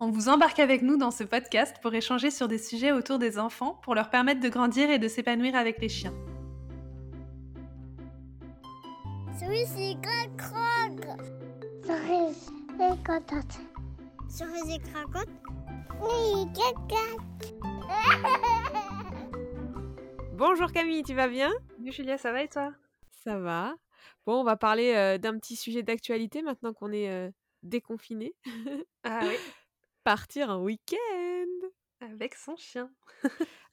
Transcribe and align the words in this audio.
On 0.00 0.10
vous 0.10 0.28
embarque 0.28 0.58
avec 0.58 0.82
nous 0.82 0.96
dans 0.96 1.12
ce 1.12 1.22
podcast 1.22 1.76
pour 1.80 1.94
échanger 1.94 2.30
sur 2.30 2.48
des 2.48 2.58
sujets 2.58 2.90
autour 2.90 3.18
des 3.18 3.38
enfants 3.38 3.78
pour 3.82 3.94
leur 3.94 4.10
permettre 4.10 4.40
de 4.40 4.48
grandir 4.48 4.90
et 4.90 4.98
de 4.98 5.06
s'épanouir 5.06 5.54
avec 5.54 5.80
les 5.80 5.88
chiens. 5.88 6.12
Bonjour 20.32 20.72
Camille, 20.72 21.04
tu 21.04 21.14
vas 21.14 21.28
bien? 21.28 21.52
Salut 21.76 21.92
Julia, 21.92 22.18
ça 22.18 22.32
va 22.32 22.42
et 22.42 22.48
toi? 22.48 22.72
Ça 23.24 23.38
va. 23.38 23.74
Bon, 24.26 24.40
on 24.40 24.44
va 24.44 24.56
parler 24.56 24.92
euh, 24.94 25.18
d'un 25.18 25.38
petit 25.38 25.54
sujet 25.54 25.84
d'actualité 25.84 26.42
maintenant 26.42 26.72
qu'on 26.72 26.90
est 26.92 27.08
euh, 27.10 27.30
déconfiné. 27.62 28.34
Ah 29.04 29.20
oui, 29.22 29.36
Partir 30.04 30.50
un 30.50 30.58
week-end 30.58 31.68
avec 32.00 32.34
son 32.34 32.56
chien. 32.56 32.90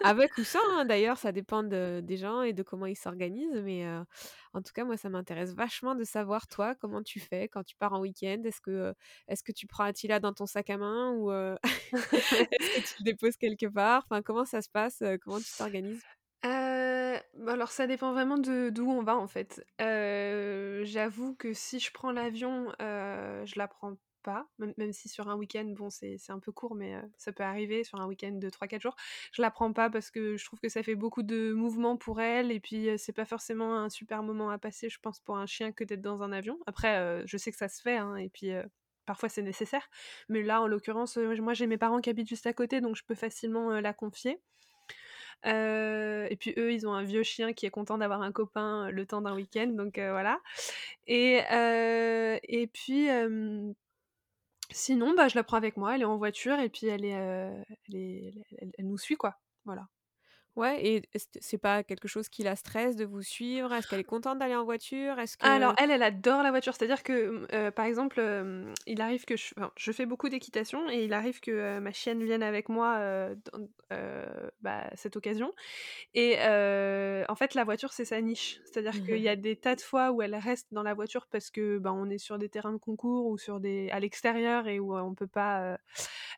Avec 0.04 0.38
ou 0.38 0.44
sans, 0.46 0.60
hein, 0.72 0.86
d'ailleurs, 0.86 1.18
ça 1.18 1.32
dépend 1.32 1.64
de- 1.64 2.02
des 2.04 2.18
gens 2.18 2.42
et 2.42 2.54
de 2.54 2.64
comment 2.64 2.86
ils 2.86 2.96
s'organisent. 2.96 3.62
Mais 3.64 3.86
euh, 3.86 4.02
en 4.54 4.62
tout 4.62 4.72
cas, 4.74 4.86
moi, 4.86 4.96
ça 4.98 5.10
m'intéresse 5.10 5.54
vachement 5.54 5.96
de 5.96 6.04
savoir, 6.04 6.48
toi, 6.48 6.74
comment 6.76 7.04
tu 7.04 7.20
fais 7.20 7.50
quand 7.50 7.64
tu 7.64 7.76
pars 7.76 7.94
en 7.94 8.00
week-end. 8.00 8.42
Est-ce 8.46 8.62
que, 8.62 8.72
euh, 8.72 8.94
est-ce 9.28 9.44
que 9.44 9.52
tu 9.52 9.68
prends 9.68 9.84
Attila 9.84 10.20
dans 10.20 10.34
ton 10.34 10.46
sac 10.46 10.70
à 10.70 10.78
main 10.78 11.12
ou 11.12 11.32
euh, 11.32 11.56
est-ce 11.94 12.76
que 12.76 12.88
tu 12.88 12.96
le 13.00 13.04
déposes 13.04 13.38
quelque 13.38 13.68
part? 13.68 14.06
Enfin, 14.10 14.22
comment 14.22 14.46
ça 14.46 14.62
se 14.62 14.70
passe 14.70 15.04
Comment 15.24 15.40
tu 15.40 15.52
t'organises? 15.58 16.02
Euh, 16.44 17.20
bah 17.38 17.52
alors 17.54 17.70
ça 17.70 17.86
dépend 17.86 18.14
vraiment 18.14 18.40
de 18.40 18.72
d'où 18.72 18.90
on 18.90 19.04
va 19.04 19.16
en 19.16 19.28
fait. 19.28 19.64
J'avoue 19.80 21.36
que 21.36 21.54
si 21.54 21.80
je 21.80 21.92
prends 21.92 22.12
l'avion, 22.12 22.72
je 22.80 23.58
la 23.60 23.68
prends 23.68 23.98
pas, 24.22 24.48
même, 24.60 24.74
même 24.78 24.94
si 24.94 25.10
sur 25.10 25.30
un 25.30 25.36
week-end, 25.36 25.66
bon 25.66 25.90
c'est 25.90 26.18
un 26.30 26.40
peu 26.40 26.52
court, 26.52 26.76
mais 26.76 26.96
ça 27.18 27.32
peut 27.32 27.44
arriver 27.44 27.84
sur 27.84 28.00
un 28.00 28.08
week-end 28.08 28.32
de 28.34 28.50
3-4 28.50 28.82
jours. 28.82 28.96
Je 29.32 29.42
la 29.42 29.52
prends 29.52 29.74
pas 29.74 29.90
parce 29.90 30.12
que 30.12 30.38
je 30.38 30.46
trouve 30.46 30.60
que 30.60 30.70
ça 30.70 30.84
fait 30.84 30.96
beaucoup 30.96 31.24
de 31.24 31.54
mouvements 31.54 31.98
pour 31.98 32.22
elle 32.22 32.52
et 32.52 32.60
puis 32.60 32.90
euh, 32.90 32.96
c'est 32.98 33.14
pas 33.14 33.26
forcément 33.26 33.76
un 33.76 33.90
super 33.90 34.24
moment 34.24 34.50
à 34.50 34.58
passer, 34.58 34.90
je 34.90 35.00
pense, 35.00 35.20
pour 35.20 35.38
un 35.38 35.46
chien 35.46 35.72
que 35.72 35.84
d'être 35.84 36.02
dans 36.02 36.24
un 36.24 36.32
avion. 36.32 36.58
Après, 36.66 37.24
je 37.26 37.38
sais 37.38 37.52
que 37.52 37.58
ça 37.58 37.70
se 37.70 37.82
fait 37.82 37.98
hein, 37.98 38.16
et 38.16 38.30
puis 38.30 38.52
parfois 39.06 39.30
c'est 39.30 39.42
nécessaire, 39.42 39.90
mais 40.30 40.44
là 40.44 40.62
en 40.62 40.68
l'occurrence, 40.68 41.18
moi 41.18 41.54
j'ai 41.54 41.68
mes 41.68 41.78
parents 41.78 42.00
qui 42.02 42.10
habitent 42.10 42.30
juste 42.30 42.48
à 42.48 42.54
côté 42.54 42.82
donc 42.82 42.96
je 42.96 43.04
peux 43.04 43.16
facilement 43.16 43.80
la 43.80 43.94
confier. 43.94 44.40
Et 45.44 46.38
puis 46.40 46.54
eux, 46.58 46.72
ils 46.72 46.88
ont 46.88 46.94
un 46.94 47.04
vieux 47.04 47.24
chien 47.24 47.54
qui 47.54 47.66
est 47.66 47.72
content 47.72 47.98
d'avoir 47.98 48.22
un 48.22 48.32
copain 48.32 48.90
le 48.92 49.06
temps 49.06 49.22
d'un 49.22 49.36
week-end, 49.36 49.68
donc 49.68 49.96
voilà. 49.96 50.40
Et, 51.08 51.42
et 52.44 52.68
puis, 52.68 53.08
sinon, 54.72 55.14
bah, 55.16 55.28
je 55.28 55.36
la 55.36 55.44
prends 55.44 55.58
avec 55.58 55.78
moi, 55.78 55.96
elle 55.96 56.02
est 56.02 56.06
en 56.06 56.18
voiture, 56.18 56.60
et 56.60 56.70
puis 56.70 56.88
elle, 56.88 57.06
est, 57.06 57.18
euh, 57.18 57.64
elle, 57.94 58.72
elle 58.78 58.88
nous 58.88 58.98
suit, 58.98 59.16
quoi. 59.18 59.36
Voilà. 59.66 59.88
Ouais, 60.56 60.86
et 60.86 61.02
est-ce 61.14 61.28
c'est 61.40 61.58
pas 61.58 61.84
quelque 61.84 62.08
chose 62.08 62.28
qui 62.30 62.44
la 62.44 62.56
stresse 62.56 62.96
de 62.96 63.06
vous 63.06 63.22
suivre? 63.22 63.74
Est-ce 63.74 63.88
qu'elle 63.88 64.00
est 64.02 64.04
contente 64.04 64.40
d'aller 64.40 64.56
en 64.56 64.66
voiture? 64.66 65.20
Est-ce 65.20 65.38
que 65.38 65.48
Alors, 65.48 65.74
elle, 65.80 65.90
elle 65.90 66.04
adore 66.04 66.44
la 66.44 66.52
voiture. 66.52 66.76
C'est-à-dire 66.76 67.02
que, 67.02 67.48
euh, 67.52 67.72
par 67.72 67.86
exemple, 67.86 68.20
euh, 68.20 68.72
il 68.86 69.02
arrive 69.02 69.26
que 69.26 69.36
je, 69.36 69.56
enfin, 69.58 69.72
je 69.76 69.92
fais 69.92 70.06
beaucoup 70.06 70.30
d'équitation 70.30 70.88
et 70.88 71.04
il 71.06 71.14
arrive 71.14 71.40
que 71.40 71.50
euh, 71.50 71.80
ma 71.80 71.92
chienne 71.94 72.24
vienne 72.24 72.44
avec 72.44 72.70
moi 72.70 72.98
euh, 73.00 73.36
dans 73.52 73.68
euh, 73.92 74.50
bah, 74.62 74.88
cette 74.96 75.16
occasion. 75.16 75.52
Et 76.14 76.36
euh, 76.42 77.26
en 77.30 77.36
fait, 77.36 77.56
la 77.56 77.64
voiture, 77.64 77.94
c'est 77.94 78.06
sa 78.06 78.22
niche. 78.22 78.62
C'est-à-dire 78.66 79.02
qu'il 79.04 79.18
y 79.20 79.30
a 79.30 79.36
des 79.36 79.56
tas 79.56 79.76
de 79.76 79.82
fois 79.82 80.12
où 80.12 80.22
elle 80.22 80.36
reste 80.36 80.68
dans 80.72 80.84
la 80.84 80.94
voiture 80.94 81.28
parce 81.28 81.50
que 81.52 81.80
bah, 81.80 81.94
on 81.94 82.10
est 82.10 82.20
sur 82.20 82.38
des 82.38 82.50
terrains 82.50 82.74
de 82.74 82.78
concours 82.78 83.28
ou 83.28 83.38
sur 83.40 83.60
des 83.62 83.90
à 83.92 84.00
l'extérieur 84.00 84.68
et 84.68 84.80
où 84.80 84.96
euh, 84.96 85.02
on 85.02 85.16
peut 85.16 85.28
pas. 85.28 85.64
euh, 85.74 85.78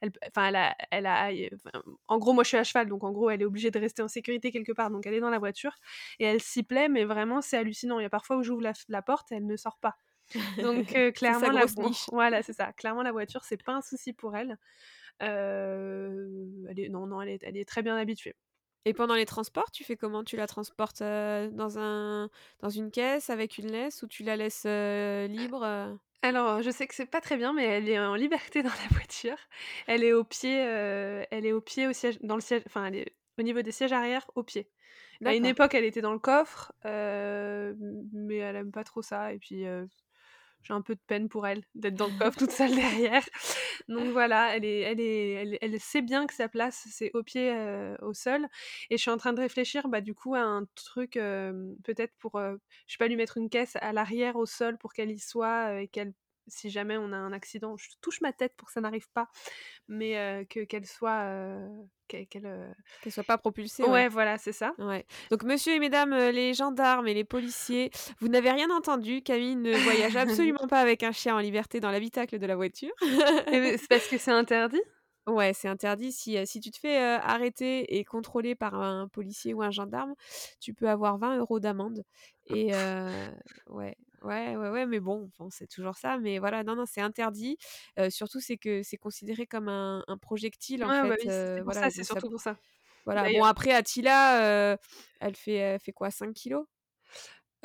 elle, 0.01 0.11
enfin, 0.27 0.47
elle 0.49 0.55
a, 0.55 0.75
elle 0.91 1.05
a, 1.07 1.29
enfin, 1.53 1.81
en 2.07 2.17
gros, 2.19 2.33
moi, 2.33 2.43
je 2.43 2.49
suis 2.49 2.57
à 2.57 2.63
cheval, 2.63 2.87
donc 2.89 3.03
en 3.03 3.11
gros, 3.11 3.29
elle 3.29 3.41
est 3.41 3.45
obligée 3.45 3.71
de 3.71 3.79
rester 3.79 4.02
en 4.03 4.07
sécurité 4.07 4.51
quelque 4.51 4.71
part. 4.71 4.91
Donc, 4.91 5.05
elle 5.05 5.13
est 5.13 5.19
dans 5.19 5.29
la 5.29 5.39
voiture 5.39 5.73
et 6.19 6.25
elle 6.25 6.41
s'y 6.41 6.63
plaît, 6.63 6.89
mais 6.89 7.05
vraiment, 7.05 7.41
c'est 7.41 7.57
hallucinant. 7.57 7.99
Il 7.99 8.03
y 8.03 8.05
a 8.05 8.09
parfois 8.09 8.37
où 8.37 8.43
j'ouvre 8.43 8.61
la, 8.61 8.73
la 8.89 9.01
porte, 9.01 9.31
et 9.31 9.35
elle 9.35 9.45
ne 9.45 9.55
sort 9.55 9.77
pas. 9.79 9.95
Donc, 10.57 10.95
euh, 10.95 11.11
clairement, 11.11 11.51
la 11.51 11.65
niche. 11.65 12.05
voilà, 12.11 12.43
c'est 12.43 12.53
ça. 12.53 12.73
Clairement, 12.73 13.03
la 13.03 13.11
voiture, 13.11 13.43
c'est 13.43 13.61
pas 13.61 13.73
un 13.73 13.81
souci 13.81 14.13
pour 14.13 14.35
elle. 14.35 14.57
Euh, 15.21 16.45
elle 16.69 16.79
est, 16.79 16.89
non, 16.89 17.07
non, 17.07 17.21
elle 17.21 17.29
est, 17.29 17.43
elle 17.43 17.57
est 17.57 17.65
très 17.65 17.81
bien 17.81 17.95
habituée. 17.95 18.35
Et 18.85 18.93
pendant 18.93 19.15
les 19.15 19.25
transports, 19.25 19.71
tu 19.71 19.83
fais 19.85 19.95
comment? 19.95 20.23
Tu 20.23 20.35
la 20.35 20.47
transportes 20.47 21.01
euh, 21.01 21.49
dans 21.49 21.79
un 21.79 22.29
dans 22.59 22.69
une 22.69 22.91
caisse 22.91 23.29
avec 23.29 23.57
une 23.57 23.71
laisse 23.71 24.03
ou 24.03 24.07
tu 24.07 24.23
la 24.23 24.35
laisses 24.35 24.65
libre 24.65 25.63
Alors, 26.21 26.61
je 26.61 26.69
sais 26.69 26.87
que 26.87 26.95
c'est 26.95 27.05
pas 27.05 27.21
très 27.21 27.37
bien, 27.37 27.53
mais 27.53 27.65
elle 27.65 27.87
est 27.87 27.99
en 27.99 28.15
liberté 28.15 28.61
dans 28.63 28.69
la 28.69 28.87
voiture. 28.91 29.37
Elle 29.87 30.03
est 30.03 30.13
au 30.13 30.23
pied, 30.23 30.65
euh, 30.65 31.23
elle 31.31 31.45
est 31.45 31.53
au 31.53 31.61
pied 31.61 31.87
au 31.87 31.93
siège, 31.93 32.19
dans 32.21 32.35
le 32.35 32.41
siège, 32.41 32.63
enfin, 32.65 32.85
elle 32.85 32.95
est 32.95 33.13
au 33.37 33.41
niveau 33.41 33.61
des 33.61 33.71
sièges 33.71 33.93
arrière, 33.93 34.29
au 34.35 34.43
pied. 34.43 34.69
À 35.25 35.33
une 35.33 35.45
époque, 35.45 35.73
elle 35.73 35.85
était 35.85 36.01
dans 36.01 36.13
le 36.13 36.19
coffre, 36.19 36.73
euh, 36.85 37.73
mais 38.11 38.37
elle 38.37 38.55
aime 38.57 38.71
pas 38.71 38.83
trop 38.83 39.01
ça. 39.01 39.33
Et 39.33 39.39
puis, 39.39 39.65
euh, 39.65 39.85
j'ai 40.63 40.73
un 40.73 40.81
peu 40.81 40.95
de 40.95 41.01
peine 41.07 41.29
pour 41.29 41.47
elle 41.47 41.63
d'être 41.75 41.95
dans 41.95 42.07
le 42.07 42.17
coffre 42.19 42.37
toute 42.37 42.51
seule 42.51 42.75
derrière. 42.75 43.23
Donc 43.87 44.07
voilà, 44.11 44.55
elle 44.55 44.65
est, 44.65 44.81
elle 44.81 44.99
est, 44.99 45.31
elle, 45.31 45.57
elle 45.61 45.79
sait 45.79 46.01
bien 46.01 46.25
que 46.27 46.33
sa 46.33 46.47
place 46.47 46.87
c'est 46.89 47.11
au 47.13 47.23
pied, 47.23 47.51
euh, 47.51 47.95
au 48.01 48.13
sol. 48.13 48.47
Et 48.89 48.97
je 48.97 49.01
suis 49.01 49.11
en 49.11 49.17
train 49.17 49.33
de 49.33 49.41
réfléchir, 49.41 49.87
bah 49.87 50.01
du 50.01 50.13
coup 50.13 50.35
à 50.35 50.41
un 50.41 50.65
truc 50.75 51.13
peut-être 51.13 52.13
pour, 52.19 52.39
je 52.39 52.57
sais 52.87 52.97
pas 52.97 53.07
lui 53.07 53.15
mettre 53.15 53.37
une 53.37 53.49
caisse 53.49 53.77
à 53.81 53.93
l'arrière 53.93 54.35
au 54.35 54.45
sol 54.45 54.77
pour 54.77 54.93
qu'elle 54.93 55.11
y 55.11 55.19
soit 55.19 55.81
et 55.81 55.87
qu'elle 55.87 56.13
si 56.47 56.69
jamais 56.69 56.97
on 56.97 57.11
a 57.11 57.17
un 57.17 57.33
accident, 57.33 57.77
je 57.77 57.89
touche 58.01 58.21
ma 58.21 58.33
tête 58.33 58.53
pour 58.55 58.67
que 58.67 58.73
ça 58.73 58.81
n'arrive 58.81 59.09
pas, 59.13 59.29
mais 59.87 60.17
euh, 60.17 60.43
que 60.45 60.63
qu'elle 60.65 60.85
soit, 60.85 61.21
euh, 61.23 61.67
qu'elle, 62.07 62.73
soit 63.09 63.23
pas 63.23 63.37
propulsée. 63.37 63.83
ouais, 63.83 63.89
Ouais. 63.89 64.07
voilà, 64.07 64.37
c'est 64.37 64.51
ça. 64.51 64.73
Ouais. 64.77 65.05
Donc, 65.31 65.43
monsieur 65.43 65.73
et 65.73 65.79
mesdames 65.79 66.13
les 66.13 66.53
gendarmes 66.53 67.07
et 67.07 67.13
les 67.13 67.23
policiers, 67.23 67.91
vous 68.19 68.27
n'avez 68.27 68.51
rien 68.51 68.69
entendu. 68.69 69.21
Camille 69.21 69.55
ne 69.55 69.77
voyage 69.77 70.15
absolument 70.17 70.67
pas 70.67 70.79
avec 70.79 71.03
un 71.03 71.11
chien 71.11 71.35
en 71.35 71.39
liberté 71.39 71.79
dans 71.79 71.91
l'habitacle 71.91 72.39
de 72.39 72.45
la 72.45 72.55
voiture. 72.55 72.91
C'est 73.47 73.87
parce 73.89 74.07
que 74.07 74.17
c'est 74.17 74.31
interdit? 74.31 74.81
Ouais, 75.25 75.53
c'est 75.53 75.69
interdit. 75.69 76.11
Si, 76.11 76.37
si 76.45 76.59
tu 76.59 76.69
te 76.69 76.77
fais 76.77 76.99
euh, 76.99 77.17
arrêter 77.19 77.97
et 77.97 78.03
contrôler 78.03 78.55
par 78.55 78.75
un 78.75 79.07
policier 79.07 79.53
ou 79.53 79.61
un 79.61 79.71
gendarme, 79.71 80.15
tu 80.59 80.73
peux 80.73 80.89
avoir 80.89 81.17
20 81.17 81.37
euros 81.37 81.61
d'amende. 81.61 82.03
Et 82.47 82.69
euh, 82.75 83.31
ouais, 83.69 83.95
ouais, 84.23 84.55
ouais, 84.55 84.69
ouais, 84.69 84.85
mais 84.85 84.99
bon, 84.99 85.29
bon, 85.37 85.49
c'est 85.51 85.67
toujours 85.67 85.97
ça. 85.97 86.17
Mais 86.19 86.39
voilà, 86.39 86.63
non, 86.63 86.75
non, 86.75 86.85
c'est 86.85 87.01
interdit. 87.01 87.57
Euh, 87.99 88.09
surtout, 88.09 88.39
c'est 88.39 88.57
que 88.57 88.83
c'est 88.83 88.97
considéré 88.97 89.47
comme 89.47 89.69
un, 89.69 90.03
un 90.07 90.17
projectile, 90.17 90.83
en 90.85 90.91
Ouais, 90.91 91.01
fait. 91.01 91.07
bah 91.07 91.15
oui, 91.19 91.29
c'est 91.31 91.61
pour 91.63 91.73
voilà, 91.73 91.89
ça, 91.89 91.89
c'est 91.89 92.03
ça- 92.03 92.03
surtout 92.03 92.29
pour 92.29 92.41
ça. 92.41 92.57
voilà. 93.05 93.29
Bon, 93.29 93.43
après, 93.43 93.73
Attila, 93.73 94.77
elle, 95.19 95.35
fait, 95.35 95.53
elle 95.55 95.79
fait 95.79 95.93
quoi 95.93 96.11
5 96.11 96.33
kilos? 96.33 96.65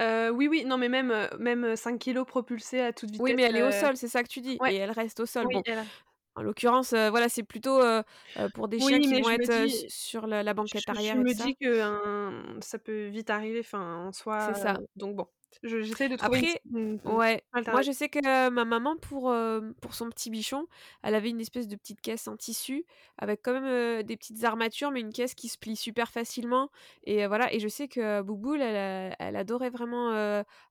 Euh, 0.00 0.30
oui, 0.30 0.46
oui, 0.48 0.64
non, 0.64 0.78
mais 0.78 0.88
même, 0.88 1.12
même 1.38 1.74
5 1.76 1.98
kilos 1.98 2.24
propulsés 2.26 2.80
à 2.80 2.92
toute 2.92 3.10
vitesse. 3.10 3.24
Oui, 3.24 3.34
mais 3.34 3.42
elle 3.42 3.56
est 3.56 3.62
au 3.62 3.72
sol, 3.72 3.96
c'est 3.96 4.08
ça 4.08 4.22
que 4.22 4.28
tu 4.28 4.40
dis. 4.40 4.60
ouais. 4.60 4.68
Et 4.68 4.76
elle 4.76 4.90
reste 4.92 5.20
au 5.20 5.26
sol. 5.26 5.48
Oui, 5.48 5.50
Bon, 5.50 5.62
elle 5.66 5.78
a- 5.80 5.86
en 6.36 6.42
l'occurrence, 6.42 6.92
euh, 6.94 7.10
voilà, 7.10 7.28
c'est 7.30 7.44
plutôt 7.44 7.82
euh, 7.82 8.02
pour 8.54 8.68
des 8.68 8.80
Oui, 8.80 8.94
chiens 8.94 9.00
qui 9.00 9.14
vont 9.14 9.28
je 9.28 9.42
être 9.42 9.66
dis- 9.66 9.84
sur 9.88 10.26
la, 10.28 10.42
la 10.44 10.54
banquette 10.54 10.88
je, 10.92 10.94
je 10.94 10.98
arrière 10.98 11.20
et 11.20 11.26
me 11.26 11.34
ça. 11.36 11.44
dis 11.44 11.56
que 11.56 12.58
ça 12.60 12.78
peut 12.78 13.08
vite 13.08 13.30
arriver, 13.30 13.60
enfin, 13.60 14.06
en 14.06 14.12
soi. 14.12 14.36
C'est 14.36 14.54
ça. 14.54 14.80
donc 14.96 15.16
bon, 15.16 15.26
je- 15.62 15.82
j'essaie 15.82 16.08
de 16.08 16.16
trouver 16.16 16.38
Après, 16.42 16.60
une, 16.70 17.00
Ouais, 17.04 17.42
moi 17.66 17.82
je 17.82 17.92
sais 17.92 18.08
que 18.08 18.18
euh, 18.26 18.50
ma 18.50 18.64
maman 18.64 18.96
pour, 18.96 19.30
euh, 19.30 19.60
pour 19.80 19.94
son 19.94 20.08
petit 20.10 20.30
bichon, 20.30 20.66
elle 21.02 21.14
avait 21.14 21.30
une 21.30 21.40
espèce 21.40 21.68
de 21.68 21.76
petite 21.76 22.00
caisse 22.00 22.28
en 22.28 22.36
tissu 22.36 22.84
avec 23.18 23.40
quand 23.42 23.52
même 23.52 23.64
euh, 23.64 24.02
des 24.02 24.16
petites 24.16 24.44
armatures, 24.44 24.90
mais 24.90 25.00
une 25.00 25.12
caisse 25.12 25.34
qui 25.34 25.48
se 25.48 25.58
plie 25.58 25.76
super 25.76 26.10
facilement. 26.10 26.70
Et 27.04 27.26
voilà, 27.26 27.52
et 27.52 27.60
je 27.60 27.68
sais 27.68 27.88
que 27.88 28.20
Bouboule, 28.22 28.60
elle, 28.62 29.14
elle 29.18 29.36
adorait 29.36 29.70
vraiment 29.70 30.10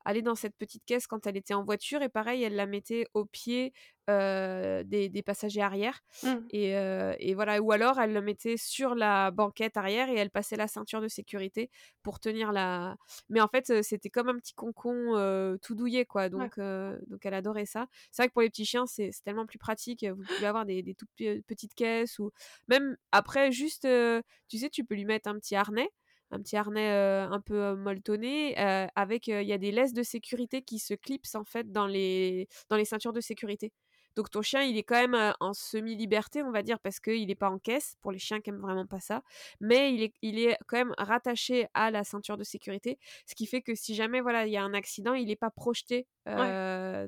aller 0.06 0.21
dans 0.21 0.35
cette 0.35 0.56
petite 0.57 0.85
caisse 0.85 1.07
quand 1.07 1.25
elle 1.27 1.38
était 1.38 1.53
en 1.53 1.63
voiture. 1.63 2.01
Et 2.01 2.09
pareil, 2.09 2.44
elle 2.44 2.56
la 2.56 2.65
mettait 2.65 3.07
au 3.13 3.25
pied 3.25 3.73
euh, 4.09 4.83
des, 4.83 5.09
des 5.09 5.21
passagers 5.24 5.62
arrière. 5.62 6.01
Mm. 6.24 6.50
Et, 6.50 6.77
euh, 6.77 7.13
et 7.19 7.33
voilà, 7.33 7.62
ou 7.62 7.71
alors 7.74 8.00
elle 8.00 8.13
le 8.13 8.21
mettait 8.21 8.56
sur 8.57 8.95
la 8.95 9.31
banquette 9.31 9.75
arrière 9.75 10.09
et 10.09 10.15
elle 10.15 10.30
passait 10.30 10.56
la 10.56 10.68
ceinture 10.68 11.01
de 11.01 11.09
sécurité 11.09 11.69
pour 12.04 12.19
tenir 12.19 12.51
la. 12.54 12.95
Mais 13.30 13.42
en 13.42 13.48
fait, 13.50 13.69
euh, 13.69 13.81
c'était 13.83 14.09
comme 14.09 14.30
un 14.30 14.38
petit 14.38 14.54
concon 14.54 14.94
euh, 15.18 15.57
tout 15.62 15.75
douillet, 15.75 16.06
quoi. 16.06 16.30
Donc, 16.30 16.57
euh, 16.57 16.98
donc 17.07 17.25
elle 17.25 17.33
adorait 17.33 17.65
ça. 17.65 17.88
C'est 18.12 18.21
vrai 18.24 18.30
que 18.30 18.33
pour 18.33 18.42
les 18.44 18.50
petits 18.50 18.65
chiens, 18.65 18.86
c'est 18.88 19.12
tellement 19.25 19.45
plus 19.45 19.59
pratique. 19.59 20.06
Vous 20.06 20.25
pouvez 20.25 20.48
avoir 20.48 20.65
des, 20.65 20.81
des 20.83 20.95
toutes 20.95 21.09
pe- 21.18 21.42
petites 21.42 21.74
caisses 21.75 22.18
ou 22.19 22.31
même 22.68 22.95
après, 23.12 23.51
juste, 23.51 23.86
euh, 23.86 24.21
tu 24.48 24.57
sais, 24.57 24.69
tu 24.69 24.86
peux 24.86 24.95
lui 24.95 25.06
mettre 25.06 25.30
un 25.30 25.38
petit 25.39 25.56
harnais. 25.56 25.89
un 26.31 26.39
petit 26.42 26.57
harnais 26.57 26.89
un 26.89 27.39
peu 27.42 27.75
molletonné 27.75 28.56
avec 28.95 29.27
il 29.27 29.44
y 29.48 29.54
a 29.54 29.57
des 29.57 29.71
laisses 29.71 29.94
de 29.94 30.04
sécurité 30.04 30.62
qui 30.62 30.80
se 30.80 30.94
clipsent 30.94 31.36
en 31.36 31.45
fait 31.45 31.71
dans 31.71 31.88
les 31.88 32.48
dans 32.69 32.75
les 32.77 32.86
ceintures 32.86 33.13
de 33.13 33.21
sécurité. 33.21 33.71
Donc 34.18 34.31
ton 34.31 34.42
chien, 34.42 34.64
il 34.64 34.78
est 34.78 34.84
quand 34.84 35.08
même 35.08 35.34
en 35.40 35.54
semi-liberté, 35.54 36.42
on 36.42 36.50
va 36.50 36.64
dire, 36.64 36.80
parce 36.80 37.00
qu'il 37.00 37.28
n'est 37.28 37.36
pas 37.36 37.52
en 37.52 37.60
caisse, 37.60 37.98
pour 38.02 38.12
les 38.12 38.18
chiens 38.18 38.42
qui 38.42 38.50
aiment 38.50 38.60
vraiment 38.60 38.88
pas 38.88 39.00
ça. 39.00 39.22
Mais 39.62 39.94
il 39.94 40.02
est, 40.02 40.14
il 40.24 40.40
est 40.40 40.58
quand 40.66 40.78
même 40.78 40.96
rattaché 40.98 41.68
à 41.75 41.92
la 41.92 42.04
ceinture 42.04 42.36
de 42.36 42.44
sécurité, 42.44 42.98
ce 43.28 43.36
qui 43.36 43.46
fait 43.46 43.62
que 43.62 43.75
si 43.75 43.94
jamais 43.94 44.19
voilà 44.19 44.48
il 44.48 44.52
y 44.52 44.58
a 44.58 44.64
un 44.64 44.74
accident, 44.74 45.14
il 45.14 45.28
n'est 45.28 45.36
pas 45.36 45.52
projeté 45.52 46.08
dans, 46.25 47.08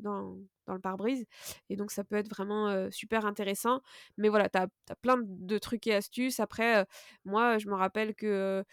dans, 0.67 0.73
le 0.75 0.79
pare-brise. 0.79 1.25
Et 1.69 1.75
donc 1.75 1.89
ça 1.89 2.03
peut 2.03 2.15
être 2.15 2.29
vraiment 2.29 2.91
super 2.91 3.25
intéressant. 3.25 3.81
Mais 4.17 4.29
voilà, 4.29 4.47
tu 4.47 4.59
as, 4.59 4.67
as, 4.89 4.95
plein 4.95 5.17
de 5.19 5.57
trucs 5.57 5.87
et 5.87 5.95
astuces. 5.95 6.39
Après, 6.39 6.85
moi, 7.25 7.57
je 7.57 7.69
me 7.69 7.73
rappelle 7.75 8.13
que 8.13 8.63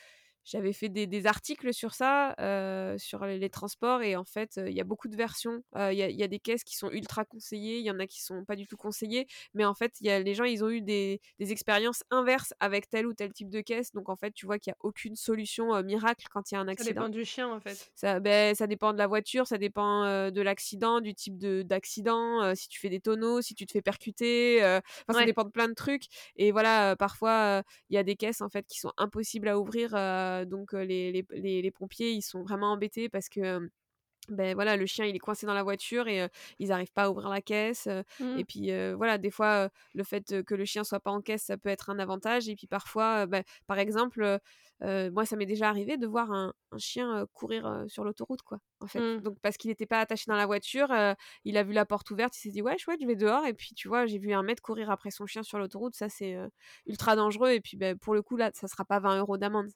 j'avais 0.47 0.73
fait 0.73 0.89
des, 0.89 1.27
articles 1.27 1.75
sur 1.75 1.93
ça, 1.93 2.35
sur 2.99 3.27
les, 3.27 3.51
transports, 3.51 4.03
et 4.03 4.17
en 4.17 4.25
fait, 4.25 4.61
il 4.65 4.73
y 4.73 4.81
a 4.81 4.85
beaucoup 4.85 5.09
de 5.09 5.17
versions. 5.17 5.63
Il 5.75 5.95
y, 5.95 6.23
a 6.23 6.29
des 6.29 6.39
caisses 6.39 6.63
qui 6.63 6.77
sont 6.77 6.91
ultra 6.91 7.25
conseillées, 7.25 7.79
il 7.79 7.85
y 7.85 7.91
en 7.91 7.99
a 7.99 8.07
qui 8.07 8.23
sont 8.23 8.45
pas 8.45 8.55
du 8.55 8.67
tout 8.67 8.77
conseillées, 8.77 9.27
mais 9.55 9.65
en 9.65 9.75
fait, 9.75 10.01
y 10.01 10.09
a, 10.09 10.21
les 10.21 10.35
gens, 10.35 10.45
ils 10.45 10.63
ont 10.63 10.71
eu 10.71 10.81
des, 10.81 11.21
expériences 11.41 12.05
inverses 12.11 12.55
avec 12.61 12.89
tel 12.89 13.07
ou 13.07 13.15
tel 13.15 13.33
type 13.33 13.51
de 13.51 13.61
caisse, 13.61 13.93
donc 13.93 14.09
en 14.09 14.17
fait, 14.17 14.33
tu 14.33 14.47
vois 14.47 14.59
qu'il 14.59 14.71
n'y 14.71 14.75
a 14.75 14.79
aucune 14.81 15.17
solution 15.17 15.83
miracle 15.83 16.27
quand 16.31 16.51
il 16.51 16.55
y 16.55 16.57
a 16.57 16.61
un 16.61 16.69
accident. 16.69 16.89
Ça 16.89 16.95
dépend 16.95 17.09
du 17.09 17.25
chien, 17.25 17.49
en 17.49 17.61
fait. 17.61 17.91
Ça, 17.97 18.21
ben, 18.21 18.55
ça 18.55 18.69
dépend 18.69 18.93
de 18.93 18.99
la 18.99 19.09
voiture, 19.09 19.49
ça 19.49 19.59
dépend 19.59 20.31
de 20.31 20.41
l'accident, 20.41 21.01
du 21.01 21.15
type 21.15 21.39
d'accident, 21.39 22.55
si 22.55 22.69
tu 22.69 22.79
fais 22.79 22.89
des 22.89 23.01
tonneaux, 23.01 23.43
si 23.43 23.55
tu 23.55 23.67
te 23.67 23.73
fais 23.73 23.83
percuter, 23.83 24.61
ça 24.61 25.25
dépend 25.25 25.45
de 25.45 25.51
plein 25.51 25.69
de 25.69 25.75
trucs. 25.75 26.05
Et 26.37 26.53
voilà, 26.53 26.95
parfois, 26.95 27.65
il 27.91 27.97
y 27.97 27.99
a 27.99 28.05
des 28.05 28.15
caisses, 28.15 28.41
en 28.41 28.49
fait, 28.49 28.65
qui 28.69 28.79
sont 28.79 28.93
impossibles 28.97 29.49
à 29.49 29.59
ouvrir 29.59 29.97
donc 30.45 30.73
les, 30.73 31.13
les, 31.13 31.63
les, 31.63 31.71
pompiers, 31.71 32.13
ils 32.13 32.23
sont 32.23 32.43
vraiment 32.43 32.73
embêtés 32.73 33.09
parce 33.09 33.29
que 33.29 33.71
ben 34.29 34.57
voilà, 34.57 34.77
le 34.77 34.87
chien 34.87 35.05
il 35.05 35.15
est 35.15 35.21
coincé 35.21 35.47
dans 35.47 35.55
la 35.55 35.63
voiture 35.63 36.09
et 36.09 36.29
ils 36.59 36.69
n'arrivent 36.69 36.93
pas 36.93 37.05
à 37.05 37.11
ouvrir 37.11 37.29
la 37.29 37.41
caisse. 37.41 37.89
Mmh. 38.19 38.39
Et 38.39 38.45
puis 38.45 38.71
voilà, 38.95 39.19
des 39.19 39.31
fois 39.31 39.71
le 39.95 40.03
fait 40.03 40.43
que 40.43 40.55
le 40.55 40.65
chien 40.65 40.83
soit 40.83 41.01
pas 41.01 41.13
en 41.13 41.21
caisse, 41.21 41.45
ça 41.45 41.57
peut 41.57 41.69
être 41.69 41.91
un 41.91 41.99
avantage. 42.01 42.49
Et 42.49 42.57
puis 42.57 42.67
parfois, 42.67 43.27
ben, 43.27 43.45
par 43.69 43.79
exemple, 43.79 44.41
moi 44.81 45.25
ça 45.25 45.37
m'est 45.37 45.47
déjà 45.47 45.69
arrivé 45.69 45.97
de 45.97 46.07
voir 46.07 46.33
un, 46.33 46.53
un 46.73 46.79
chien 46.79 47.27
courir 47.33 47.85
sur 47.89 48.05
l'autoroute, 48.05 48.43
quoi. 48.43 48.59
En 48.81 48.87
fait, 48.87 49.01
Mmh. 49.01 49.21
donc 49.21 49.39
parce 49.41 49.57
qu'il 49.57 49.71
n'était 49.71 49.87
pas 49.87 50.01
attaché 50.01 50.25
dans 50.29 50.37
la 50.37 50.47
voiture, 50.47 50.89
il 51.45 51.57
a 51.57 51.63
vu 51.63 51.73
la 51.73 51.87
porte 51.87 52.11
ouverte, 52.11 52.37
il 52.37 52.41
s'est 52.41 52.51
dit 52.51 52.63
ouais 52.63 52.77
chouette, 52.79 52.99
je 53.01 53.07
vais 53.07 53.17
dehors. 53.17 53.47
Et 53.47 53.55
puis 53.55 53.75
tu 53.75 53.89
vois, 53.89 54.07
j'ai 54.07 54.19
vu 54.19 54.33
un 54.33 54.43
mec 54.43 54.61
courir 54.61 54.91
après 54.91 55.11
son 55.11 55.27
chien 55.27 55.43
sur 55.43 55.59
l'autoroute, 55.59 55.95
ça 55.95 56.09
c'est 56.09 56.37
ultra 56.87 57.17
dangereux. 57.17 57.51
Et 57.51 57.61
puis 57.61 57.77
ben, 57.77 57.97
pour 57.97 58.15
le 58.15 58.23
coup 58.23 58.37
là, 58.37 58.51
ça 58.55 58.69
sera 58.69 58.85
pas 58.85 58.99
20 59.01 59.19
euros 59.19 59.39
d'amende, 59.39 59.69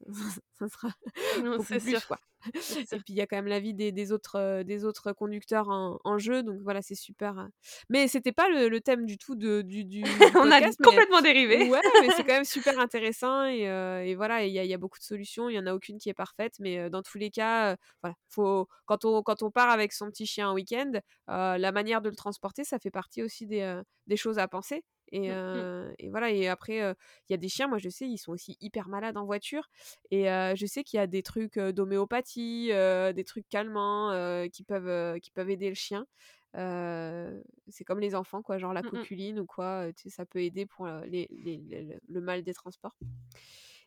ça, 0.59 0.69
sera 0.69 0.89
beaucoup 1.45 1.65
plus, 1.65 1.81
sûr. 1.81 2.07
quoi. 2.07 2.19
Et 2.47 2.97
puis 2.97 3.11
il 3.11 3.17
y 3.17 3.21
a 3.21 3.27
quand 3.27 3.37
même 3.37 3.47
l'avis 3.47 3.75
des, 3.75 3.93
des, 3.93 4.13
autres, 4.13 4.63
des 4.63 4.85
autres 4.85 5.13
conducteurs 5.13 5.69
en, 5.69 5.99
en, 6.05 6.19
jeu, 6.19 6.43
donc 6.43 6.61
voilà, 6.63 6.81
c'est 6.81 6.95
super. 6.95 7.49
Mais 7.91 8.09
c'était 8.09 8.33
pas 8.33 8.49
le, 8.49 8.69
le, 8.69 8.81
thème 8.81 9.05
du 9.05 9.19
tout 9.19 9.35
de, 9.35 9.61
du, 9.63 9.85
du 9.85 10.03
On 10.35 10.51
a 10.51 10.61
complètement 10.83 11.21
dérivé. 11.21 11.69
Ouais, 11.69 11.81
mais 12.01 12.09
c'est 12.17 12.25
quand 12.25 12.33
même 12.33 12.45
super 12.45 12.79
intéressant 12.79 13.45
et, 13.45 13.65
et 14.07 14.15
voilà, 14.15 14.45
il 14.45 14.51
y, 14.53 14.67
y, 14.67 14.75
a 14.75 14.79
beaucoup 14.79 14.90
de 14.99 15.05
solutions, 15.05 15.49
il 15.49 15.55
y 15.55 15.59
en 15.59 15.67
a 15.67 15.75
aucune 15.75 15.99
qui 15.99 16.09
est 16.09 16.15
parfaite, 16.15 16.55
mais 16.59 16.91
dans 16.91 17.03
tous 17.03 17.19
les 17.19 17.31
cas, 17.31 17.77
voilà, 18.03 18.17
faut 18.29 18.69
quand 18.87 19.05
on 19.05 19.23
quand 19.23 19.43
on 19.43 19.51
part 19.51 19.71
avec 19.71 19.93
son 19.93 20.11
petit 20.11 20.27
chien 20.27 20.51
un 20.51 20.55
week-end, 20.55 20.93
la 21.29 21.73
manière 21.73 22.03
de 22.03 22.09
le 22.09 22.17
transporter, 22.17 22.65
ça 22.65 22.79
fait 22.79 22.91
partie 22.91 23.23
aussi 23.23 23.47
des, 23.47 23.81
des 24.07 24.17
choses 24.17 24.39
à 24.39 24.49
penser. 24.49 24.83
Et, 25.13 25.29
mmh, 25.31 25.95
et, 25.99 26.09
voilà, 26.09 26.31
et 26.31 26.47
après, 26.47 26.77
il 26.79 27.31
y 27.31 27.35
a 27.35 27.37
des 27.37 27.49
chiens, 27.49 27.67
moi 27.67 27.79
je 27.79 27.89
sais, 27.89 28.07
ils 28.09 28.19
sont 28.19 28.33
aussi 28.33 28.57
hyper 28.61 28.89
malades 28.89 29.17
en 29.17 29.25
voiture. 29.25 29.69
Et 30.11 30.25
je 30.27 30.67
sais 30.67 30.85
qu'il 30.85 30.99
y 30.99 31.01
a 31.01 31.07
des 31.07 31.23
trucs 31.23 31.59
d'homéopathie, 31.59 32.69
des 32.69 33.25
trucs 33.27 33.49
calmants 33.49 34.13
qui, 34.53 34.63
peuvent, 34.65 35.19
qui 35.21 35.31
peuvent 35.31 35.51
aider 35.51 35.69
le 35.69 35.75
chien. 35.75 36.07
c'est 36.55 37.85
comme 37.85 38.01
les 38.01 38.15
enfants, 38.15 38.43
quoi, 38.43 38.59
genre 38.59 38.73
la 38.73 38.83
mmh 38.83 38.91
coculine 38.91 39.41
ou 39.41 39.47
quoi, 39.47 39.93
tu 39.97 40.05
sais, 40.05 40.11
ça 40.11 40.27
peut 40.27 40.43
aider 40.43 40.67
pour 40.67 40.87
les, 40.87 41.27
les, 41.31 42.01
le 42.09 42.21
mal 42.21 42.43
des 42.43 42.55
transports. 42.55 42.97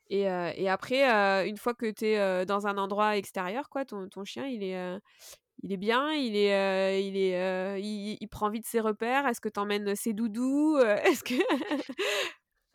Et, 0.10 0.28
après, 0.70 1.04
une 1.48 1.58
fois 1.58 1.74
que 1.74 1.90
tu 1.90 2.06
es 2.06 2.46
dans 2.46 2.68
un 2.68 2.78
endroit 2.78 3.18
extérieur, 3.18 3.70
quoi, 3.70 3.86
ton, 3.86 4.24
chien, 4.26 4.46
il 4.46 4.64
est, 4.64 5.00
il 5.64 5.72
est 5.72 5.78
bien, 5.78 6.12
il 6.14 6.36
est, 6.36 7.08
il 7.08 7.18
est, 7.18 7.82
il, 7.82 8.28
prend 8.28 8.50
vite 8.50 8.66
ses 8.66 8.80
repères. 8.80 9.28
Est-ce 9.28 9.42
que 9.42 9.50
tu 9.50 9.60
emmènes 9.60 9.96
ses 9.96 10.14
doudous 10.14 10.78
Est-ce 11.06 11.24
que 11.24 11.36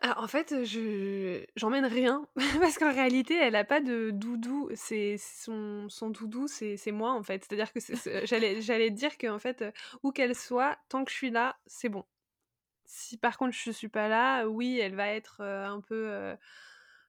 Alors, 0.01 0.23
en 0.23 0.29
fait, 0.29 0.65
je 0.65 1.45
j'emmène 1.57 1.85
rien 1.85 2.25
parce 2.61 2.79
qu'en 2.79 2.93
réalité, 2.93 3.35
elle 3.35 3.57
a 3.57 3.65
pas 3.65 3.81
de 3.81 4.11
doudou. 4.11 4.71
C'est 4.75 5.17
son, 5.19 5.89
son 5.89 6.11
doudou, 6.11 6.47
c'est 6.47 6.93
moi 6.93 7.13
en 7.13 7.23
fait. 7.23 7.45
C'est-à-dire 7.45 7.73
que 7.73 7.81
j'allais 8.25 8.63
j'allais 8.63 8.91
dire 8.91 9.19
qu'en 9.19 9.39
fait, 9.41 9.65
où 10.05 10.13
qu'elle 10.13 10.37
soit, 10.37 10.79
tant 10.89 11.05
que 11.05 11.11
je 11.11 11.17
suis 11.17 11.31
là, 11.31 11.57
c'est 11.67 11.89
bon. 11.89 12.05
Si 12.85 13.19
par 13.19 13.39
contre 13.39 13.53
je 13.53 13.71
suis 13.73 13.89
pas 13.89 14.09
là, 14.09 14.47
oui, 14.47 14.79
elle 14.79 14.95
va 14.95 15.09
être 15.09 15.43
un 15.43 15.81
peu 15.81 16.37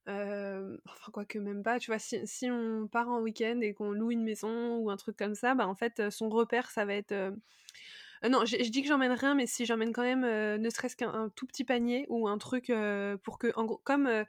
enfin, 0.07 1.11
quoi 1.11 1.25
que 1.25 1.39
même 1.39 1.63
pas, 1.63 1.79
tu 1.79 1.91
vois, 1.91 1.99
si, 1.99 2.25
si 2.25 2.49
on 2.49 2.87
part 2.87 3.09
en 3.09 3.21
week-end 3.21 3.59
et 3.61 3.73
qu'on 3.73 3.91
loue 3.91 4.11
une 4.11 4.23
maison 4.23 4.77
ou 4.77 4.89
un 4.89 4.97
truc 4.97 5.17
comme 5.17 5.35
ça, 5.35 5.55
bah 5.55 5.67
en 5.67 5.75
fait, 5.75 6.09
son 6.09 6.29
repère, 6.29 6.71
ça 6.71 6.85
va 6.85 6.93
être. 6.95 7.13
non, 8.29 8.45
je 8.45 8.69
dis 8.69 8.81
que 8.81 8.87
j'emmène 8.87 9.13
rien, 9.13 9.35
mais 9.35 9.47
si 9.47 9.65
j'emmène 9.65 9.93
quand 9.93 10.03
même 10.03 10.21
ne 10.59 10.69
serait-ce 10.69 10.95
qu'un 10.95 11.29
tout 11.35 11.45
petit 11.45 11.63
panier 11.63 12.05
ou 12.09 12.27
un 12.27 12.37
truc 12.37 12.71
pour 13.23 13.39
que, 13.39 13.51
en 13.55 13.65
gros, 13.65 13.81
comme 13.83 14.25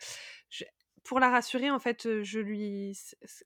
pour 1.04 1.20
la 1.20 1.30
rassurer, 1.30 1.70
en 1.70 1.78
fait, 1.78 2.22
je 2.22 2.40
lui, 2.40 2.96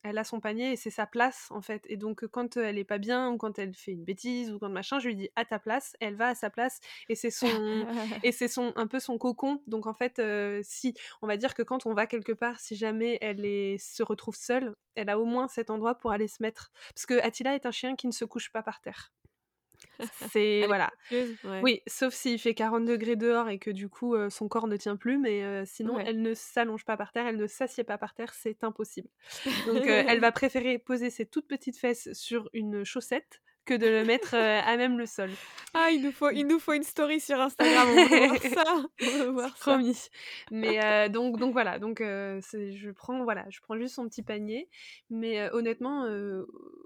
elle 0.03 0.19
a 0.19 0.25
son 0.25 0.41
panier 0.41 0.73
et 0.73 0.77
c'est 0.77 0.91
sa 0.91 1.07
place, 1.07 1.49
en 1.51 1.61
fait. 1.61 1.85
Et 1.89 1.97
donc, 1.97 2.27
quand 2.27 2.57
elle 2.57 2.79
est 2.79 2.85
pas 2.85 2.99
bien 2.99 3.31
ou 3.31 3.37
quand 3.37 3.59
elle 3.59 3.75
fait 3.75 3.93
une 3.93 4.05
bêtise 4.05 4.53
ou 4.53 4.59
quand 4.59 4.69
machin, 4.69 4.99
je 4.99 5.09
lui 5.09 5.17
dis 5.17 5.31
à 5.37 5.45
ta 5.45 5.59
place. 5.59 5.97
Elle 6.01 6.17
va 6.17 6.29
à 6.29 6.35
sa 6.35 6.51
place 6.51 6.81
et 7.09 7.15
c'est 7.15 7.31
son 7.31 7.47
et 8.23 8.33
c'est 8.33 8.49
son 8.49 8.73
un 8.77 8.87
peu 8.87 9.01
son 9.01 9.19
cocon. 9.19 9.63
Donc, 9.67 9.87
en 9.87 9.95
fait, 9.95 10.21
si 10.63 10.95
on 11.23 11.27
va 11.27 11.37
dire 11.37 11.55
que 11.55 11.63
quand 11.63 11.87
on 11.87 11.95
va 11.95 12.07
quelque 12.07 12.33
part, 12.33 12.61
si 12.61 12.77
jamais 12.77 13.19
elle 13.21 13.45
est, 13.45 13.79
se 13.79 14.03
retrouve 14.03 14.37
seule, 14.37 14.75
elle 14.95 15.09
a 15.09 15.19
au 15.19 15.25
moins 15.25 15.49
cet 15.49 15.71
endroit 15.71 15.95
pour 15.95 16.13
aller 16.13 16.29
se 16.29 16.43
mettre. 16.43 16.73
Parce 16.95 17.07
que 17.07 17.21
Attila 17.21 17.55
est 17.55 17.67
un 17.67 17.71
chien 17.73 17.97
qui 17.97 18.07
ne 18.07 18.13
se 18.13 18.25
couche 18.25 18.51
pas 18.51 18.63
par 18.63 18.81
terre. 18.81 19.13
C'est 20.31 20.65
voilà. 20.67 20.91
Oui, 21.63 21.81
sauf 21.87 22.15
s'il 22.15 22.39
fait 22.39 22.55
40 22.55 22.85
degrés 22.85 23.17
dehors 23.17 23.49
et 23.49 23.59
que 23.59 23.71
du 23.71 23.89
coup 23.89 24.15
son 24.31 24.49
corps 24.49 24.67
ne 24.67 24.77
tient 24.77 24.97
plus, 24.97 25.19
mais 25.19 25.65
sinon 25.67 25.99
elle 25.99 26.23
ne 26.23 26.35
s'allonge 26.35 26.85
pas 26.85 26.97
par 26.97 27.13
terre, 27.13 27.27
elle 27.27 27.37
ne 27.37 27.47
s'assied 27.47 27.85
pas 27.85 27.99
par 27.99 28.15
terre, 28.15 28.33
c'est 28.35 28.65
impossible. 28.65 29.09
Donc 29.67 29.85
elle 29.87 30.21
va 30.21 30.33
préférer 30.33 30.79
poser 30.79 31.11
ses 31.11 31.27
toutes 31.27 31.47
petites 31.47 31.79
fesses 31.79 32.13
sur 32.13 32.49
une 32.53 32.85
chaussette 32.85 33.41
que 33.65 33.75
de 33.75 33.87
le 33.87 34.05
mettre 34.05 34.35
à 34.35 34.77
même 34.77 34.99
le 34.99 35.07
sol. 35.07 35.31
Ah, 35.75 35.91
il 35.91 36.03
nous 36.03 36.13
faut, 36.13 36.31
il 36.31 36.47
nous 36.47 36.59
faut 36.59 36.73
une 36.73 36.83
story 36.83 37.21
sur 37.21 37.41
Instagram, 37.41 37.89
on 37.89 38.07
veut 38.07 38.27
voir 38.27 38.43
ça. 38.43 38.65
On 39.03 39.33
voir 39.33 39.55
Promis. 39.55 40.09
Mais 40.51 41.09
donc, 41.09 41.39
donc 41.39 41.53
voilà, 41.53 41.79
donc 41.79 42.01
je 42.01 42.91
prends 42.91 43.25
voilà, 43.25 43.47
je 43.51 43.61
prends 43.61 43.77
juste 43.77 43.95
son 43.95 44.09
petit 44.09 44.23
panier, 44.23 44.69
mais 45.11 45.51
honnêtement, 45.53 46.07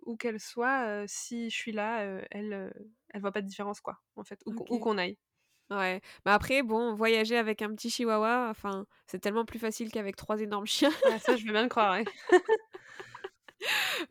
où 0.07 0.17
qu'elle 0.17 0.41
soit, 0.41 1.05
si 1.07 1.51
je 1.51 1.57
suis 1.57 1.73
là, 1.73 2.03
elle, 2.31 2.73
elle 3.11 3.21
voit 3.21 3.33
pas 3.33 3.43
de 3.43 3.47
différence 3.47 3.81
quoi, 3.81 3.99
en 4.17 4.25
fait, 4.25 4.41
où, 4.47 4.79
qu'on 4.79 4.99
aille. 4.99 5.19
Ouais, 5.71 6.01
mais 6.25 6.33
après, 6.33 6.63
bon, 6.63 6.95
voyager 6.95 7.37
avec 7.37 7.61
un 7.61 7.69
petit 7.75 7.91
chihuahua, 7.91 8.49
enfin, 8.49 8.87
c'est 9.07 9.19
tellement 9.19 9.45
plus 9.45 9.59
facile 9.59 9.91
qu'avec 9.91 10.17
trois 10.17 10.41
énormes 10.41 10.67
chiens. 10.67 10.93
Ah, 11.07 11.19
ça, 11.19 11.37
je 11.37 11.45
veux 11.45 11.53
bien 11.53 11.63
le 11.63 11.69
croire, 11.69 11.93
ouais. 11.93 12.05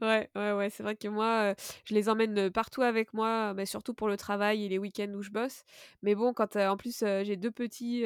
Ouais, 0.01 0.30
ouais, 0.36 0.51
ouais, 0.51 0.70
c'est 0.70 0.84
vrai 0.84 0.96
que 0.96 1.08
moi, 1.08 1.54
je 1.86 1.94
les 1.94 2.10
emmène 2.10 2.51
partout 2.51 2.82
avec 2.82 3.13
moi, 3.13 3.54
mais 3.54 3.66
surtout 3.66 3.94
pour 3.94 4.08
le 4.08 4.18
travail 4.18 4.66
et 4.66 4.70
les 4.70 4.77
week-ends 4.77 5.12
où 5.16 5.22
je 5.22 5.32
bosse. 5.32 5.63
Mais 6.01 6.16
bon, 6.16 6.34
quand 6.34 6.56
en 6.56 6.77
plus 6.77 7.04
j'ai 7.24 7.38
deux 7.38 7.51
petits 7.51 8.04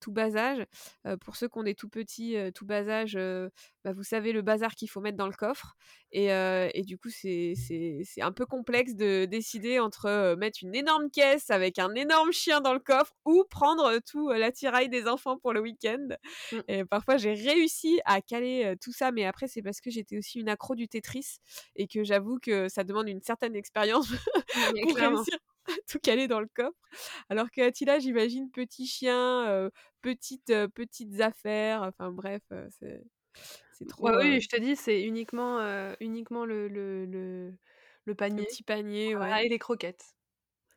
tout 0.00 0.12
bas 0.12 0.36
âge, 0.36 0.64
pour 1.20 1.36
ceux 1.36 1.48
qui 1.48 1.58
ont 1.58 1.62
des 1.62 1.74
tout 1.74 1.88
petits 1.88 2.36
tout 2.54 2.64
bas 2.64 2.88
âge, 2.88 3.18
bah, 3.84 3.92
vous 3.92 4.02
savez 4.02 4.32
le 4.32 4.42
bazar 4.42 4.74
qu'il 4.74 4.88
faut 4.88 5.00
mettre 5.00 5.18
dans 5.18 5.26
le 5.26 5.34
coffre. 5.34 5.76
Et, 6.12 6.28
et 6.28 6.82
du 6.84 6.96
coup, 6.96 7.08
c'est 7.10 7.54
un 8.20 8.32
peu 8.32 8.46
complexe 8.46 8.94
de 8.94 9.24
décider 9.24 9.80
entre 9.80 10.36
mettre 10.36 10.60
une 10.62 10.74
énorme 10.74 11.10
caisse 11.10 11.50
avec 11.50 11.78
un 11.78 11.94
énorme 11.94 12.32
chien 12.32 12.60
dans 12.60 12.72
le 12.72 12.78
coffre 12.78 13.14
ou 13.24 13.44
prendre 13.50 13.98
tout 14.08 14.30
l'attirail 14.30 14.88
des 14.88 15.08
enfants 15.08 15.38
pour 15.38 15.52
le 15.52 15.60
week-end. 15.60 16.06
Mmh. 16.52 16.58
Et 16.68 16.84
parfois, 16.84 17.16
j'ai 17.16 17.34
réussi 17.34 18.00
à 18.04 18.20
caler 18.20 18.74
tout 18.80 18.92
ça, 18.92 19.10
mais 19.10 19.24
après, 19.24 19.48
c'est 19.48 19.62
parce 19.62 19.80
que 19.80 19.90
j'étais 19.90 20.16
aussi 20.16 20.38
une 20.38 20.48
accro 20.48 20.74
du 20.74 20.83
Tetris 20.88 21.38
et 21.76 21.86
que 21.86 22.04
j'avoue 22.04 22.38
que 22.38 22.68
ça 22.68 22.84
demande 22.84 23.08
une 23.08 23.22
certaine 23.22 23.56
expérience 23.56 24.08
pour 24.82 24.96
réussir 24.96 25.38
à 25.66 25.72
tout 25.88 25.98
caler 25.98 26.28
dans 26.28 26.40
le 26.40 26.48
coffre. 26.54 26.78
Alors 27.28 27.50
que 27.50 27.60
Attila, 27.60 27.98
j'imagine 27.98 28.50
petit 28.50 28.86
chien, 28.86 29.70
petites, 30.02 30.52
petites 30.74 31.20
affaires, 31.20 31.82
enfin 31.82 32.10
bref, 32.10 32.42
c'est 32.70 33.02
c'est 33.72 33.88
trop. 33.88 34.08
oui, 34.16 34.40
je 34.40 34.48
te 34.48 34.56
dis, 34.56 34.76
c'est 34.76 35.02
uniquement, 35.02 35.58
uniquement 36.00 36.44
le, 36.44 36.68
le, 36.68 37.04
le, 37.06 37.52
le, 38.04 38.14
panier. 38.14 38.42
Le 38.42 38.46
petit 38.46 38.62
panier, 38.62 39.16
ouais. 39.16 39.46
Et 39.46 39.48
les 39.48 39.58
croquettes. 39.58 40.14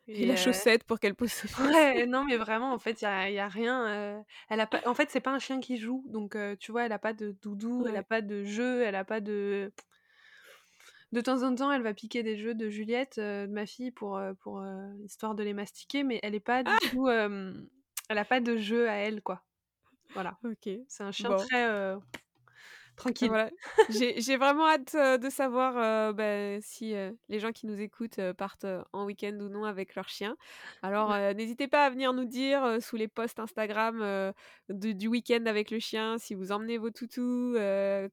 Et, 0.08 0.26
la 0.26 0.38
chaussette 0.38 0.86
pour 0.86 1.00
qu'elle 1.00 1.16
pose 1.16 1.34
Ouais, 1.60 2.06
non, 2.06 2.24
mais 2.24 2.38
vraiment, 2.38 2.74
en 2.74 2.80
fait, 2.80 3.02
il 3.02 3.34
y 3.34 3.40
a, 3.40 3.48
rien. 3.48 4.24
elle 4.50 4.60
a 4.60 4.68
pas... 4.68 4.82
En 4.86 4.94
fait, 4.94 5.10
c'est 5.12 5.20
pas 5.20 5.32
un 5.32 5.40
chien 5.40 5.60
qui 5.60 5.78
joue. 5.78 6.04
Donc, 6.08 6.38
tu 6.60 6.72
vois, 6.72 6.86
elle 6.86 6.94
a 6.94 7.00
pas 7.00 7.14
de 7.14 7.32
doudou, 7.42 7.86
elle 7.88 7.98
a 7.98 8.04
pas 8.04 8.22
de 8.22 8.44
jeu, 8.44 8.82
elle 8.82 8.96
a 8.96 9.06
pas 9.06 9.22
de. 9.22 9.72
De 11.12 11.22
temps 11.22 11.44
en 11.44 11.56
temps, 11.56 11.72
elle 11.72 11.84
va 11.84 11.94
piquer 11.94 12.22
des 12.22 12.38
jeux 12.38 12.54
de 12.54 12.70
Juliette, 12.70 13.18
de 13.18 13.48
ma 13.48 13.66
fille, 13.66 13.92
pour, 13.92 14.20
pour 14.42 14.64
histoire 15.06 15.36
de 15.36 15.44
les 15.44 15.54
mastiquer, 15.54 16.04
mais 16.04 16.20
elle 16.22 16.36
est 16.36 16.40
pas 16.40 16.64
du 16.64 16.72
ah 16.72 16.78
tout. 16.90 17.08
elle 17.10 18.18
a 18.18 18.26
pas 18.26 18.42
de 18.42 18.58
jeu 18.58 18.90
à 18.90 18.96
elle, 18.96 19.22
quoi. 19.22 19.42
Voilà. 20.14 20.38
Ok. 20.44 20.70
C'est 20.88 21.04
un 21.04 21.12
chien 21.12 21.36
très 21.36 21.96
tranquille. 22.98 23.30
Voilà. 23.30 23.50
J'ai 23.90 24.36
vraiment 24.36 24.68
hâte 24.68 24.94
de 24.94 25.30
savoir 25.30 26.14
bah, 26.14 26.60
si 26.60 26.94
les 27.30 27.40
gens 27.40 27.52
qui 27.54 27.66
nous 27.66 27.80
écoutent 27.80 28.20
partent 28.38 28.66
en 28.92 29.06
week-end 29.06 29.38
ou 29.40 29.48
non 29.48 29.64
avec 29.64 29.96
leur 29.96 30.10
chien. 30.10 30.36
Alors 30.82 31.16
n'hésitez 31.34 31.68
pas 31.70 31.86
à 31.86 31.90
venir 31.90 32.12
nous 32.12 32.26
dire 32.26 32.82
sous 32.82 32.98
les 32.98 33.08
posts 33.08 33.40
Instagram 33.40 34.34
du 34.70 35.08
week-end 35.08 35.46
avec 35.46 35.72
le 35.72 35.80
chien, 35.80 36.18
si 36.18 36.34
vous 36.34 36.52
emmenez 36.52 36.78
vos 36.78 36.90
toutous, 36.90 37.56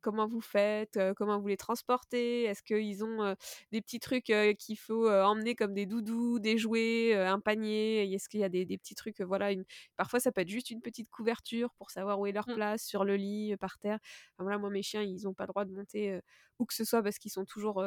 comment 0.01 0.29
vous 0.29 0.41
faites, 0.41 1.01
comment 1.17 1.41
vous 1.41 1.49
les 1.49 1.57
transportez, 1.57 2.45
est-ce 2.45 2.63
qu'ils 2.63 3.03
ont 3.03 3.35
des 3.73 3.81
petits 3.81 4.01
trucs 4.01 4.33
qu'il 4.59 4.79
faut 4.79 5.11
emmener 5.11 5.55
comme 5.55 5.75
des 5.75 5.87
doudous, 5.87 6.39
des 6.39 6.59
jouets, 6.59 7.15
un 7.15 7.41
panier, 7.41 8.13
est-ce 8.13 8.29
qu'il 8.29 8.41
y 8.41 8.45
a 8.45 8.49
des, 8.49 8.65
des 8.65 8.79
petits 8.79 8.95
trucs, 8.95 9.21
voilà, 9.21 9.51
une... 9.51 9.65
parfois 9.97 10.21
ça 10.21 10.31
peut 10.31 10.43
être 10.43 10.49
juste 10.49 10.71
une 10.71 10.83
petite 10.83 11.11
couverture 11.11 11.73
pour 11.79 11.91
savoir 11.91 12.21
où 12.21 12.27
est 12.27 12.33
leur 12.33 12.49
mmh. 12.49 12.55
place 12.55 12.85
sur 12.85 13.05
le 13.05 13.17
lit, 13.17 13.57
par 13.57 13.79
terre. 13.79 13.99
Enfin, 14.35 14.45
voilà, 14.45 14.59
moi 14.59 14.71
mes 14.75 14.83
chiens, 14.83 15.03
ils 15.03 15.23
n'ont 15.25 15.35
pas 15.35 15.45
le 15.45 15.49
droit 15.49 15.65
de 15.65 15.73
monter 15.73 16.21
où 16.59 16.67
que 16.67 16.75
ce 16.75 16.85
soit 16.85 17.03
parce 17.03 17.19
qu'ils 17.19 17.31
sont 17.31 17.45
toujours 17.45 17.83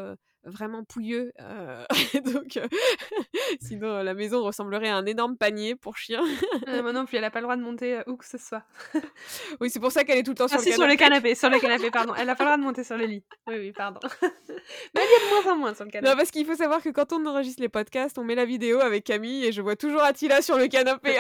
vraiment 0.48 0.84
pouilleux. 0.84 1.32
donc, 2.26 2.60
sinon, 3.62 4.04
la 4.04 4.14
maison 4.14 4.44
ressemblerait 4.44 4.90
à 4.90 4.96
un 4.96 5.06
énorme 5.06 5.38
panier 5.38 5.76
pour 5.76 5.98
chiens. 5.98 6.24
moi 6.82 6.94
non 6.94 7.06
plus, 7.06 7.18
elle 7.18 7.22
n'a 7.22 7.32
pas 7.32 7.40
le 7.40 7.44
droit 7.44 7.56
de 7.56 7.62
monter 7.62 8.02
où 8.08 8.18
que 8.18 8.26
ce 8.26 8.38
soit. 8.38 8.64
oui, 9.60 9.70
c'est 9.70 9.80
pour 9.80 9.92
ça 9.92 10.04
qu'elle 10.04 10.18
est 10.18 10.24
tout 10.24 10.32
le 10.32 10.38
temps 10.38 10.46
ah, 10.46 10.58
sur, 10.58 10.70
le 10.70 10.76
sur 10.76 10.88
le 10.88 10.96
canapé. 10.96 11.36
Sur 11.36 11.50
le 11.50 11.60
canapé, 11.60 11.92
pardon. 11.92 12.14
Elle 12.16 12.28
n'a 12.28 12.36
pas 12.36 12.44
le 12.44 12.50
droit 12.50 12.58
de 12.58 12.64
monter 12.64 12.84
sur 12.84 12.98
le 12.98 13.06
lit. 13.06 13.24
Oui, 13.48 13.56
oui, 13.58 13.72
pardon. 13.72 14.00
Mais 14.22 14.28
elle 14.96 15.02
est 15.02 15.26
de 15.26 15.44
moins 15.44 15.54
en 15.54 15.58
moins 15.58 15.74
sur 15.74 15.86
le 15.86 15.92
canapé. 15.92 16.10
Non, 16.10 16.18
parce 16.18 16.32
qu'il 16.32 16.46
faut 16.46 16.56
savoir 16.56 16.82
que 16.82 16.90
quand 16.90 17.14
on 17.14 17.26
enregistre 17.26 17.62
les 17.62 17.70
podcasts, 17.70 18.18
on 18.18 18.24
met 18.24 18.36
la 18.36 18.46
vidéo 18.46 18.80
avec 18.80 19.04
Camille 19.04 19.46
et 19.46 19.52
je 19.52 19.62
vois 19.62 19.76
toujours 19.76 20.02
Attila 20.02 20.42
sur 20.42 20.58
le 20.58 20.68
canapé. 20.68 21.16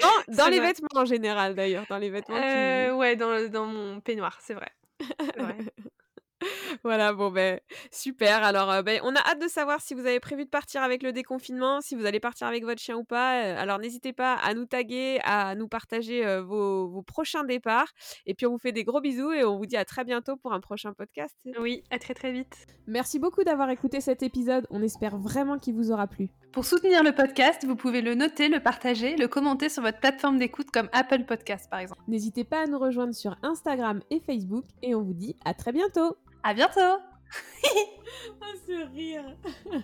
dans, 0.00 0.36
dans 0.36 0.48
les 0.48 0.60
vêtements 0.60 0.88
en 0.94 1.04
général, 1.04 1.54
d'ailleurs. 1.54 1.84
Dans 1.88 1.98
les 1.98 2.10
vêtements. 2.10 2.36
Ouais, 2.36 3.16
dans, 3.16 3.48
dans 3.48 3.66
mon 3.66 4.00
peignoir, 4.00 4.38
c'est 4.40 4.54
vrai. 4.54 4.70
Voilà, 6.84 7.12
bon 7.12 7.30
ben 7.30 7.60
super. 7.90 8.42
Alors 8.42 8.82
ben, 8.82 9.00
on 9.04 9.14
a 9.14 9.18
hâte 9.18 9.40
de 9.40 9.48
savoir 9.48 9.80
si 9.80 9.94
vous 9.94 10.06
avez 10.06 10.20
prévu 10.20 10.44
de 10.44 10.50
partir 10.50 10.82
avec 10.82 11.02
le 11.02 11.12
déconfinement, 11.12 11.80
si 11.80 11.94
vous 11.94 12.06
allez 12.06 12.20
partir 12.20 12.46
avec 12.46 12.64
votre 12.64 12.80
chien 12.80 12.96
ou 12.96 13.04
pas. 13.04 13.30
alors 13.58 13.78
n'hésitez 13.78 14.12
pas 14.12 14.34
à 14.34 14.54
nous 14.54 14.66
taguer, 14.66 15.20
à 15.24 15.54
nous 15.54 15.68
partager 15.68 16.40
vos, 16.40 16.88
vos, 16.88 17.02
prochains 17.02 17.44
départs. 17.44 17.88
Et 18.26 18.34
puis 18.34 18.46
on 18.46 18.52
vous 18.52 18.58
fait 18.58 18.72
des 18.72 18.84
gros 18.84 19.00
bisous 19.00 19.32
et 19.32 19.44
on 19.44 19.58
vous 19.58 19.66
dit 19.66 19.76
à 19.76 19.84
très 19.84 20.04
bientôt 20.04 20.36
pour 20.36 20.52
un 20.52 20.60
prochain 20.60 20.92
podcast. 20.92 21.34
Oui, 21.58 21.82
à 21.90 21.98
très 21.98 22.14
très 22.14 22.32
vite. 22.32 22.66
Merci 22.86 23.18
beaucoup 23.18 23.44
d'avoir 23.44 23.70
écouté 23.70 24.00
cet 24.00 24.22
épisode. 24.22 24.66
On 24.70 24.82
espère 24.82 25.16
vraiment 25.16 25.58
qu'il 25.58 25.74
vous 25.74 25.90
aura 25.92 26.06
plu. 26.06 26.30
Pour 26.52 26.64
soutenir 26.64 27.04
le 27.04 27.12
podcast, 27.12 27.64
vous 27.64 27.76
pouvez 27.76 28.02
le 28.02 28.14
noter, 28.16 28.48
le 28.48 28.58
partager, 28.58 29.16
le 29.16 29.28
commenter 29.28 29.68
sur 29.68 29.82
votre 29.82 30.00
plateforme 30.00 30.38
d'écoute 30.38 30.70
comme 30.72 30.88
Apple 30.92 31.24
Podcast 31.24 31.70
par 31.70 31.78
exemple. 31.78 32.02
N'hésitez 32.08 32.42
pas 32.42 32.62
à 32.62 32.66
nous 32.66 32.78
rejoindre 32.78 33.14
sur 33.14 33.36
Instagram 33.42 34.00
et 34.10 34.18
Facebook 34.18 34.64
et 34.82 34.94
on 34.96 35.02
vous 35.02 35.14
dit 35.14 35.36
à 35.44 35.54
très 35.54 35.72
bientôt. 35.72 36.16
À 36.42 36.54
bientôt. 36.54 36.80
Ah, 38.42 38.52
ce 38.66 38.90
rire 38.92 39.36